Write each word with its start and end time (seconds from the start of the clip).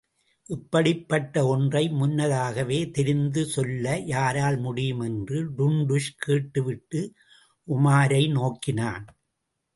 இப்படிப்பட்ட 0.49 1.43
ஒன்றை 1.47 1.89
முன்னதாகவே 1.89 2.89
தெரிந்து 2.89 3.45
சொல்ல 3.45 3.99
யாரால் 4.05 4.57
முடியும் 4.57 4.99
என்று 4.99 5.51
டுன்டுஷ் 5.51 6.11
கேட்டுவிட்டு 6.17 7.01
உமாரை 7.67 8.23
நோக்கினான். 8.31 9.05